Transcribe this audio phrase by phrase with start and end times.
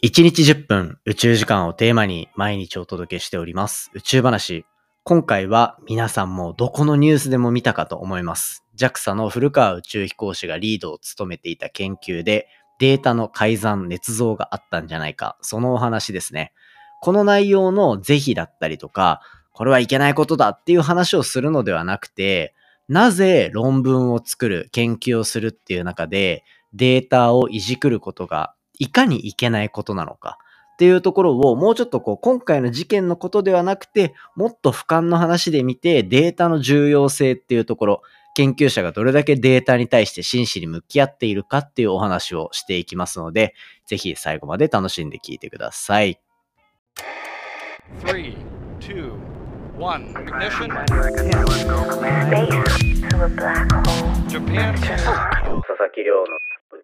[0.00, 4.64] 1日10分宇宙時間をテーマに毎日お届けしております宇宙話。
[5.02, 8.64] 今回は皆さんもどこのニュースでも見たかと思います。
[8.76, 12.46] JAXA の古川宇宙飛行士がリードを務めていた研究で
[12.78, 15.36] データの改ざん、捏造があったんじゃないか。
[15.40, 16.52] そのお話ですね。
[17.00, 19.20] この内容の是非だったりとか、
[19.52, 22.54] これはいけないことだっていう話をするのではなくて、
[22.88, 30.38] なぜ論文を作る、研究をするっていう中でデータをいじくることがいかにいけないことなのか
[30.74, 38.02] っていうところをもうちょっとこう今回の事件のことではなくてもっと俯瞰の話で見てデータの重要性っていうところ
[38.34, 46.20] 研究者がどれだけデータに対して真摯に向き合っているかっていうお話をしていきますのでぜひ最後まで楽しんで聞いてください。
[48.04, 48.36] Three,
[48.80, 49.12] two,
[49.76, 50.14] one.
[50.14, 50.70] Ignition.
[50.70, 50.94] Space
[53.08, 53.82] to a black hole.
[54.28, 54.74] Japan.
[54.76, 56.26] 佐々木亮の宇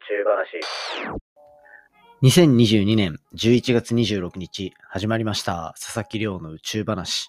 [0.08, 0.58] 宙話。
[2.24, 7.28] 2022年11月26日始まりました佐々木亮の宇宙話。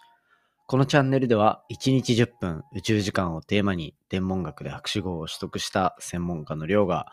[0.67, 7.07] このチャンネルでは1日10分宇宙時間をテーマに天文学で博士号を取得した専門家の亮が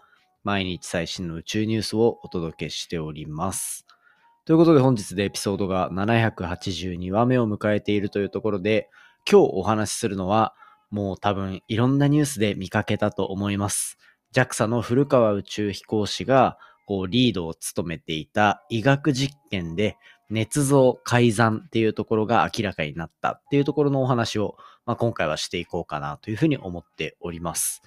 [0.44, 3.84] 毎日最新の宇宙ニュースをお届けしております。
[4.44, 8.90] ということで本日でエピソードが782話目を迎えているというところで
[9.28, 10.54] 今日お話しするのは
[10.90, 13.98] もう多分いろんなニュースで見かけたと思います。
[14.32, 19.96] JAXA の古川宇宙飛行士がこうリードを務めていた医学実験で
[20.30, 27.82] 捏造改ざんっていうところが明らかになったっていうところのお話を、まあ、今回はしていこうかなというふうに思っております。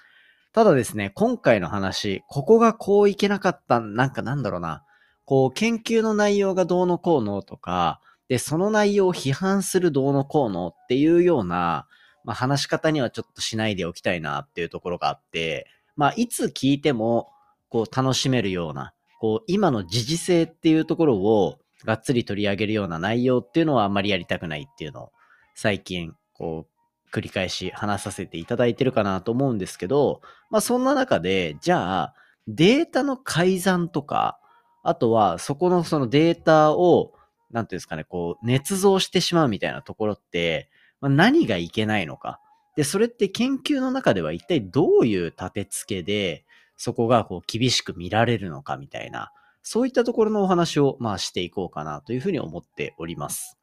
[0.53, 4.83] ただですね、今回の話、ここがこういけなかった、なんかなんだろうな、
[5.25, 7.99] こう研究の内容がどうのこうのとか、
[8.29, 11.87] で、その内容を批判するどうのこうのっていうような、
[12.23, 17.29] まあ、話し方にはちょっとしないでおきたいなっていうところがあって、まあ、いつ聞いても、
[17.75, 25.11] こう、楽しめるような、こう、今の時事性っていうところを、がっつり取り上げるような内容っていうのはあんまりやりたくないっていうのを、
[25.55, 32.13] 最近、こう、繰り返し話させていただいてるかなと思うんですけど、まあ、そんな中で、じゃあ、
[32.47, 34.39] データの改ざんとか、
[34.81, 37.11] あとは、そこのそのデータを、
[37.51, 40.69] なんていうんですかね、こう、捏造してしまうみたいなところって、
[41.01, 42.39] ま、何がいけないのか。
[42.77, 46.45] で、それって研究の中では一体どういう立て付けで、
[46.77, 49.31] そこがこう厳しく見られるのかみたいな、
[49.63, 53.57] そういったところのお話をまあしていこうかなというふうに思っております。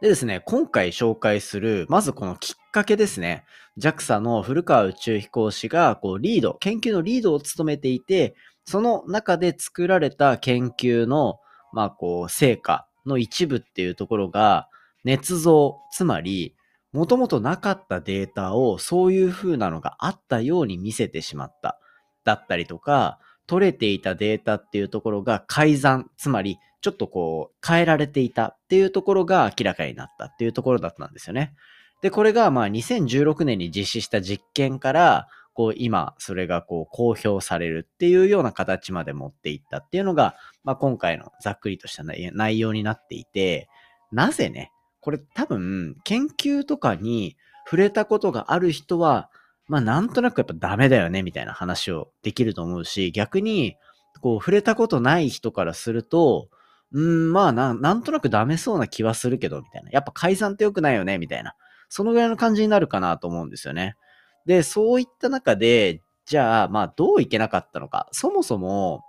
[0.00, 3.44] でですね、今回紹介する、まずこのきっかけですね。
[3.78, 11.40] JAXA の古川宇宙飛行士がこうリード、研究のリードを務めていて、その中で作られた研究の、
[11.72, 14.68] まあこう、成果の一部っていうところが、
[15.04, 16.54] 捏造、つまり、
[16.92, 21.78] もともとなかったデータをそういう風なのがあったように見せてしまった。
[22.24, 31.54] だったりとか、取れていたデータっていうところが改ざん、つまりちょっとこう変えられていたっていうところが明らかになったっていうところだったんですよね。
[32.02, 43.68] で、これがまあ2016年に実施した実験から、こう今それがこう公表されるっていうような形まで持っていったっていうのが、まあ今回のざっくりとした内内容になっていて、
[44.12, 44.70] なぜね、
[45.08, 49.30] これ多分研究とかに触れたことがある人は、
[49.66, 53.76] まあなんとなくやっぱダメだよねみたいな話をできると思うし、逆に
[54.20, 56.50] こう触れたことない人からすると、
[56.92, 59.88] うん、まあななんとなくダメそうな気はするけど、みたいな。
[59.92, 61.54] やっぱ改ざんって良くないよねみたいな。
[61.88, 63.96] そのぐらいの感じになるかなと思うんですよね。
[64.44, 68.10] で、そういった中で、じゃあ、まあどういけなかったのか。
[68.12, 69.04] そもそも、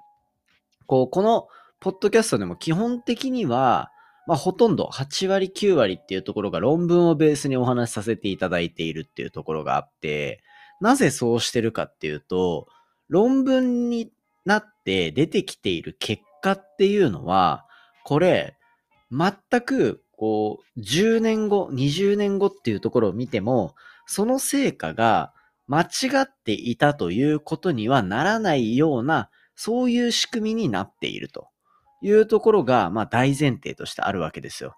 [0.85, 1.49] こう、この
[1.81, 3.91] ポッドキャストでも基本的には、
[4.28, 10.41] まあ、ほとんど8割9割っていうところが論文をベースにお話しさせていただいているっていうところがあって、
[10.81, 12.68] なぜそうしてるかっていうと、
[13.08, 14.12] 論文に
[14.46, 17.66] なって出てきている結果っていうのは、
[18.03, 18.56] これ、
[19.12, 23.75] 全く、こう、10年後、20年後っていうところを見ても、
[24.06, 25.34] その成果が
[25.68, 25.88] 間違
[26.22, 31.48] っていたということにはならないような、そういう仕組みになっていると。
[32.01, 34.75] いうところが、まあ大前提としてあるわけですよ。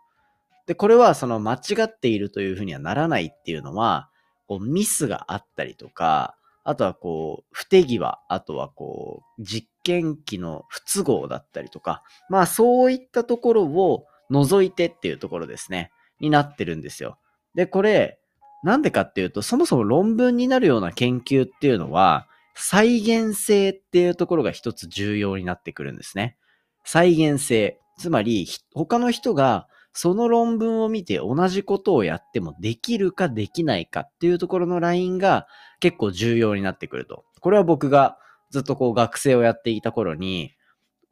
[0.68, 4.10] で、これはその間違っているというふうにはならないっていうのは、
[4.48, 17.18] こうミスがあったりとか、あとはこう、不手際、あとはこう、実験機の不都合だったりとか、まあそういったところを除いてっていうところですね、になってるんですよ。
[17.56, 18.20] で、これ、
[18.64, 26.38] なんでかっていうと、そもそも論文になるような研究っていうのは、再現性っていうところが一つ重要になってくるんですね。
[26.84, 27.80] 再現性。
[27.98, 35.48] つまり、他の人がその論文を見て同じことをやってもできるかできないかっていうところのラインが
[35.80, 37.26] 結構重要になってくると。
[37.40, 38.18] これは僕が
[38.50, 40.54] ずっとこう学生をやっていた頃に、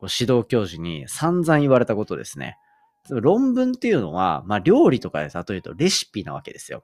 [0.01, 2.57] 指導教授に散々言われたことですね。
[3.09, 6.83] 論文っていうのは、まあ料理とかで例えるとレシピなわけですよ。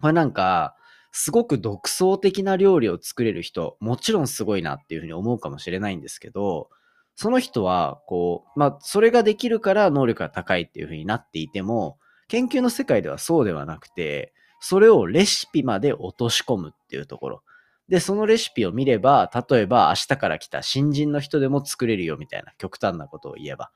[0.00, 0.74] これなんか、
[1.12, 6.70] すごく独創的な料理を作れる人、もちろんすごいなっていうふうに思うかもしれないんですけど、
[7.16, 17.42] その人は、こう、まあ、それができるから能力が高いっていうふうになっていても、研究の世界ではそうではなくて、それをレシピまで落とし込むっていうところ。
[17.88, 23.70] で、そのレシピを見れば、例えば明日から来た新人の人でも作れるよみたいな極端なことを言えば。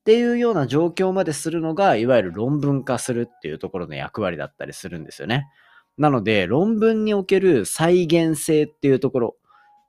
[0.00, 5.46] っていうような状況までするのが、いわゆる論文化するっていうところの役割だったりするんですよね。
[5.96, 9.36] なので、論文における再現性っていうところ、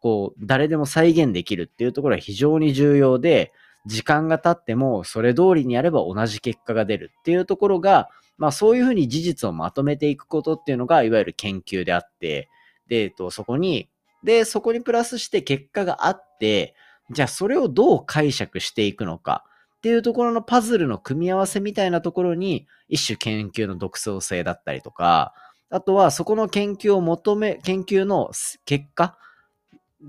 [0.03, 3.53] こう、誰でも再現できるっていうところは非常に重要で、
[3.85, 12.49] 時間が経ってもそれ通りにやれば同じ結果が出るっていうところが、まあそういうふうに事実をまとめていくことっていうのが、いわゆる研究であって、
[12.87, 13.87] で、えっと、そこに、
[14.25, 16.75] で、そこにプラスして結果があって、
[17.09, 19.45] じゃあそれをどう解釈していくのか
[19.77, 25.33] っていうところのパズルの組み合わせみたいなところに、一種研究の独創性だったりとか、
[25.69, 28.31] あとはそこの研究を求め、研究の
[28.65, 29.17] 結果、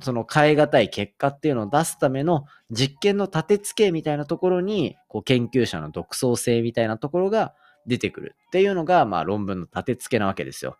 [0.00, 7.54] その変え難い結果っていうのを出すための実験の立て付けみたいなところに、こう研究者の独創性みたいなところが
[7.86, 10.78] 出てくるっていうのが、まあ論文の立て付けなわけですよ。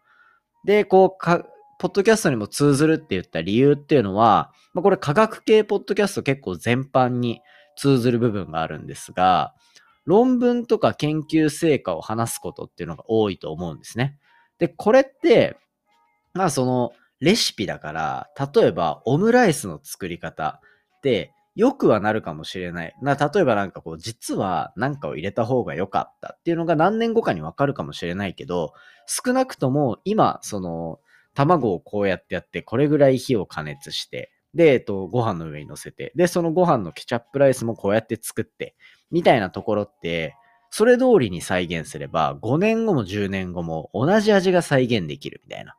[0.65, 1.45] で、こうか、
[1.79, 7.41] ポッドキャストにも通ずるって言った理由っていうのは、まあこれ科学系ポッドキャスト結構全般に
[7.77, 9.55] 通ずる部分があるんですが、
[10.05, 14.19] 論文とか研究成果を話すことっていうのが多いと思うんですね。
[14.59, 15.57] で、これって、
[16.33, 16.93] まあその、
[17.25, 20.61] レシピだから、例えばオムライスの作り方
[20.99, 22.95] って良くはなるかもしれない。
[23.01, 28.75] な例えばなんかこう、実は何かを入れた方が良かったっていうのが何年後かにわかるかもしれないけど、
[29.07, 31.01] 少なくとも今、その、
[31.35, 38.77] 卵をこうやってやって、これぐらい火を加熱して、で、えっと、ご飯の上に乗せて、で、そのご飯のケチャップライスもこうやって作って、
[39.11, 40.37] みたいなところって、
[40.71, 45.75] それ通りに再現すれば、5年後も10年後も同じ味が再現できるみたいな。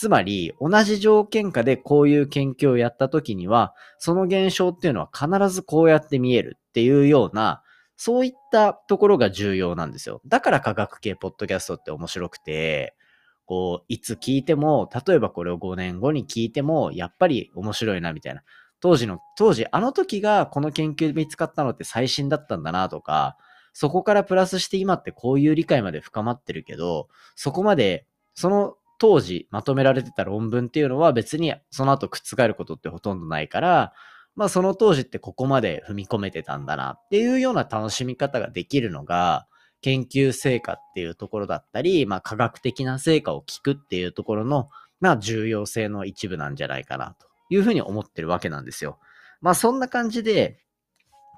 [0.00, 7.62] つまり、同じ条件下でこういう研究をやった時には、その現象っていうのは必ずこうやって見えるっていうような、
[7.98, 10.22] そういったところが重要なんですよ。
[10.24, 12.96] だから科学系ポッドキャストって面白くて、
[13.44, 18.42] こう、いつ聞いても、例えばこれを5年後に聞いても、やっぱり面白いなみたいな。
[18.80, 23.36] 当時の、当時、あの時がこの研究で見つかったのって最新だったんだなとか、
[23.74, 33.94] そこからプラスして今ってこういう理解まで深まってるけど、そこまで、その当時まとめられてた論文っていうのは別にその後覆ることってほとんどないから、
[34.36, 39.46] まあその当時ってここまで踏み込めてたんだなっていうような楽しみ方ができるのが、
[39.80, 44.68] 研究成果っていうところだったり、まあ科学的な成果を聞くっていうところの、
[45.00, 48.98] まあ重要性の一部なんじゃないかなというふうに思ってるわけなんですよ。
[49.40, 50.58] まあそんな感じで、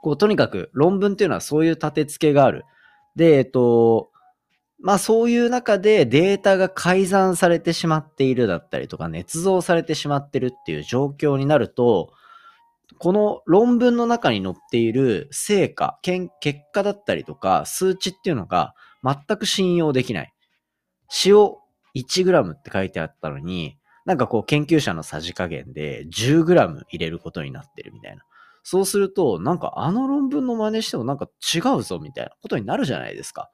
[0.03, 2.65] こう、とにかく論文っていうのはそういう立て付けがある。
[3.15, 4.12] で、えっと、
[4.82, 12.12] まあそういう中でデータが改ざんされてしまっているだったりとか、捏造されてしまってるっていう状況になると、
[12.99, 16.29] この論文の中に載っている成果、結
[16.73, 18.75] 果だったりとか、数値っていうのが
[19.05, 20.32] 全く信用できない。
[21.25, 21.37] 塩
[21.94, 28.25] 1g って書いてあったのに、なんかこう研究者のさじ加減で 10g 入れることになってるみたいな。
[28.64, 33.51] そうすると、なんかあの論文の真似してもなんか違うぞみたいなことになるじゃないですか。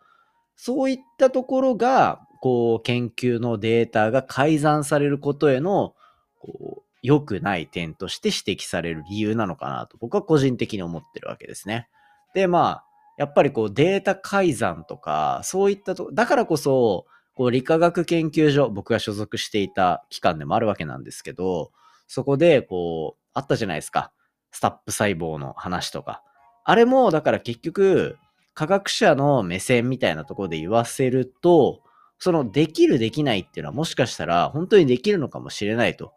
[0.58, 5.94] そういったところが、こう、研究のデータが改ざんされることへの、
[6.40, 11.88] こう、良くない点として指摘される理由なのかなと僕は個人的に思ってるわけですね。
[12.34, 12.84] で、まあ、
[13.18, 21.70] やっぱりこうデータ改ざんとか、そういったと、だからこそ、こう理化学研究所、僕が所属していた機関でもあるわけなんですけど、
[22.08, 24.12] そこでこう、あったじゃないですか。
[24.50, 26.24] スタップ細胞の話とか。
[26.64, 28.18] あれも、だから結局、
[28.58, 31.80] 科学者の目線みたいなところで言わせると、
[32.18, 36.12] そのできるできないっていうのはもしかしたら本当にできるのかもしれないと。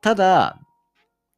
[0.00, 0.60] ただ、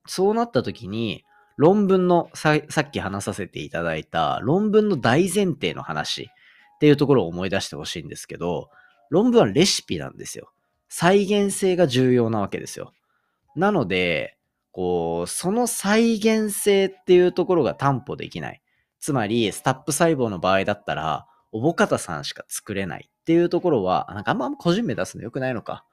[0.06, 1.24] そうなった時に、
[1.56, 8.68] 論文のさ、さっき話させていただいた論文の大前提の話っていうところを思い出してほしいんですけど、
[9.08, 10.52] 論文はレシピなんですよ。
[10.90, 12.92] 再現性が重要なわけですよ。
[13.56, 14.36] なので、
[14.72, 18.60] こう、その再現性っていうところが担保できない。
[19.04, 25.84] つまり、スタップ細胞の場合だったら、おぼかたさんしか作れないっていうところは、なんかあんま個人名出すの良くないのか。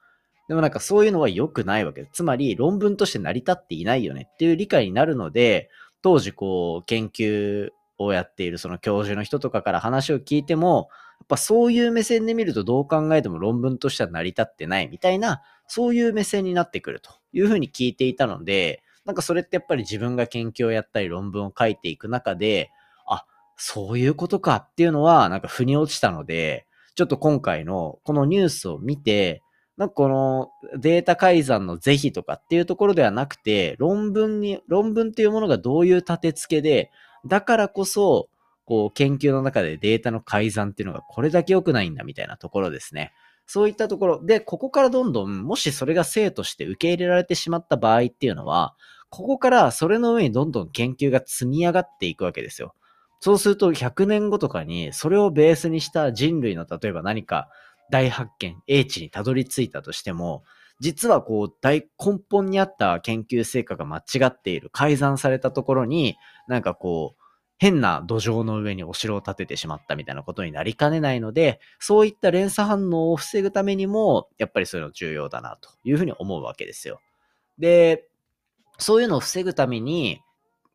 [0.48, 2.12] でもなんかそういうのは良くないわけです。
[2.14, 5.68] つまり論文として成り立っていないよねっていう理解になるので、
[6.00, 10.88] 当時こう研究をやっているその教授の人とかから話を聞いても、
[11.20, 22.70] やっぱそういう目線で見るとどう考えても論文としては成り立ってないみたいな、そういう目線になってくるというふうに聞いていたので、なんかそれってやっぱり自分が研究をやったり論文を書いていく中で、
[23.64, 26.66] そういうことかっていうのはなんか腑に落ちたので、
[26.96, 29.40] ちょっと今回のこのニュースを見て、
[29.76, 30.50] なんかこの
[30.80, 36.90] データ改ざんの是非とかっていうところではなくて、論文に、論文っていうものがどういう立て付けで、
[37.24, 38.28] だからこそ、
[38.64, 43.12] こう研究の中でデータの改ざんっていうのがこれだけ良くないんだみたいなところですね。
[43.46, 48.74] そういったところで、ここからどんどん、もしそれが生として受け入れられてしまった場合っていうのは、
[49.08, 52.74] ここからそれの上にどんどん研究が積み上がっていくわけですよ。
[53.24, 57.48] そうすると100年後とかにそれをベースにした人類の例えば何か
[57.88, 60.42] 大発見、英知にたどり着いたとしても、
[60.80, 66.16] 実はこう大根本にあった研究成果が間違っている、改ざんされたところに、
[66.48, 67.22] なんかこう、
[67.58, 76.98] 変な土壌の上にお城を建ててしまったみたいなことになりかねないので、そういった連鎖反応を防ぐためにも、やっぱりそういうの重要だなというふうに思うわけですよ。
[77.60, 78.08] で、
[78.78, 80.20] そういうのを防ぐために、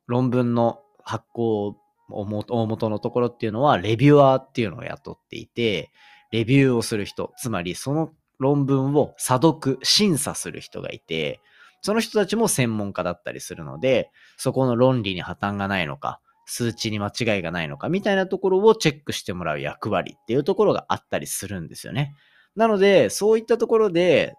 [0.06, 1.76] 論文の発行
[2.10, 5.92] 大元のところっていうのは、レビュアーっていうのを雇っていて、
[6.32, 11.40] レビューをする人、つまりその論文を査読、審査する人がいて、
[11.82, 22.16] その人たちも専門家だったりするので、そこの論理に破綻がないのか、数値に間違いがないのかみたいなところをチェックしてもらう役割っていうところがあったりするんですよね。
[22.56, 24.34] なので、そういったところで、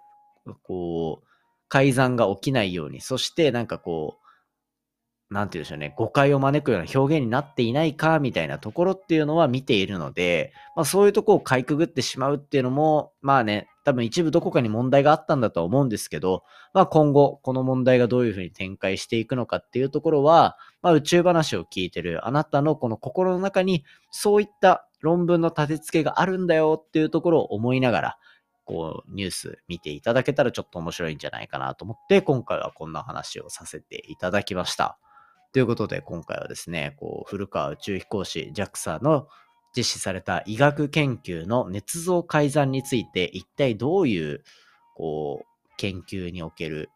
[0.62, 1.26] こう、
[1.68, 4.17] 改ざんが起きないように、そしてなんかこう、
[5.30, 28.18] なんて言うんでしょうね、誤解を招くような表現になっていないか、みたいなところっていうのは見ているので、まあそういうとこをかいくぐってしまうっていうのも、まあね、多分一部どこかに問題があったんだとは思うんですけど、まあ今後、この問題がどういうふうに展開していくのかっていうところは、まあ宇宙話を聞いてるあなたのこの心の中に、そういった論文の立て付けがあるんだよっていうところを思いながら、
[28.64, 34.99] こう、ニュース見ていただけたらちょっと面白いんじゃないかなと思って、今回はこんな話をさせていただきました。
[35.58, 39.26] ということで、今回はですね、こう、古川宇宙飛行士 JAXA の
[39.76, 44.44] 実施された医学研究の捏造改ざんについて一体どういう
[44.94, 46.90] こう研究における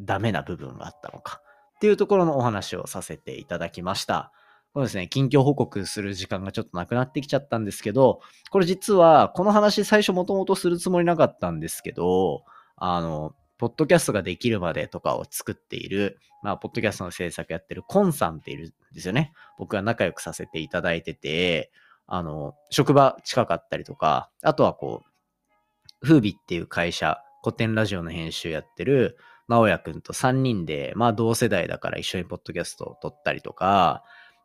[0.00, 1.40] ダメな部分があったのか
[1.74, 4.30] っていうところのお話をさせていただきました。
[4.74, 8.20] そうですね、近況報告する時間がちょっとなくなってきちゃったんですけど、
[8.52, 12.44] これ実はこの話最初もともとするつもりなかったんですけど、
[12.76, 19.32] あの、ポッドキャストができるまでとかを作っている、まあ、ポッドキャストの制作やってるコンさんっているんですよね。
[19.58, 21.70] 僕が仲良くさせていただいてて、
[22.06, 34.04] あの、職場近かったりとか、あとはこう、風美っていう会社、古典ラジオの編集やってる、直哉くんと3人で、まあ同世代だから一緒にポッドキャストを撮ったりとか、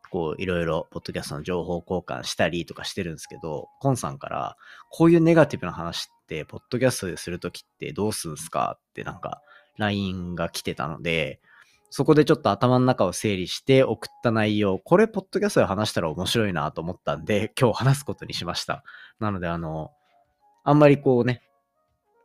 [0.10, 4.58] こういろいろポッドキャストの情報交換したりとかしてるんですけど、コンさんから
[4.90, 6.13] こういうネガティブな話っ
[6.48, 8.78] ポッドキャストでするときってどうすんすか？
[8.80, 9.42] ってなんか
[9.78, 11.40] LINE が来てたので、
[11.90, 18.84] そこでちょっと頭の中を整理して送った内容、これ、ポッドキャストで話したら面白いなと思ったんで、今日話すことにしました。
[19.20, 19.92] なので、あの、
[20.64, 21.44] あんまりこうね、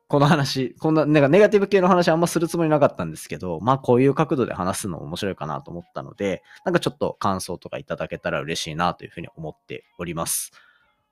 [0.06, 10.52] この話、こんな、なんかネガティブ系の話あんまするつもりなかったんですけど、まあこういう角度で話すの面白いかなと思ったので、なんかちょっと感想とかいただけたら嬉しいなというふうに思っております。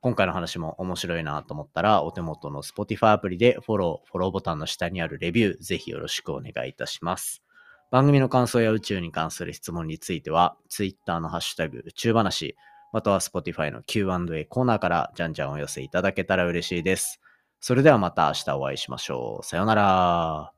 [0.06, 7.42] 今回の話も面白いなと思ったら、お手元の Spotify アプリでフォロー、フォローボタンの下にあるレビュー、ぜひよろしくお願いいたします。
[7.90, 12.54] 番組の感想や宇宙に関する質問については、Twitter のハッシュタグ宇宙話、
[12.92, 17.20] または Spotify の Q&A コーナーからじゃんじゃんお寄せいただけたら嬉しいです。
[17.58, 19.44] それではまた明日お会いしましょう。
[19.44, 20.55] さようなら。